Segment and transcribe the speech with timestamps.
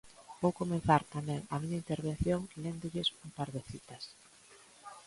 [0.41, 4.03] Vou comezar tamén a miña intervención léndolles un par de citas.